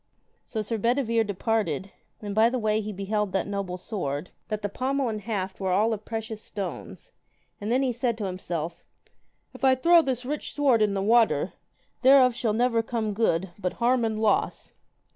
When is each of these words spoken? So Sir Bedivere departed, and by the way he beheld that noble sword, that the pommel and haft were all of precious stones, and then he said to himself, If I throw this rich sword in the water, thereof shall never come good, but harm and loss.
So 0.47 0.63
Sir 0.63 0.79
Bedivere 0.79 1.23
departed, 1.23 1.91
and 2.23 2.33
by 2.33 2.49
the 2.49 2.57
way 2.57 2.81
he 2.81 2.91
beheld 2.91 3.33
that 3.33 3.45
noble 3.45 3.77
sword, 3.77 4.31
that 4.47 4.63
the 4.63 4.67
pommel 4.67 5.09
and 5.09 5.21
haft 5.21 5.59
were 5.59 5.71
all 5.71 5.93
of 5.93 6.05
precious 6.05 6.41
stones, 6.41 7.11
and 7.61 7.71
then 7.71 7.83
he 7.83 7.93
said 7.93 8.17
to 8.17 8.25
himself, 8.25 8.83
If 9.53 9.63
I 9.63 9.75
throw 9.75 10.01
this 10.01 10.25
rich 10.25 10.55
sword 10.55 10.81
in 10.81 10.95
the 10.95 11.03
water, 11.03 11.53
thereof 12.01 12.33
shall 12.33 12.53
never 12.53 12.81
come 12.81 13.13
good, 13.13 13.51
but 13.59 13.73
harm 13.73 14.03
and 14.03 14.19
loss. 14.19 14.73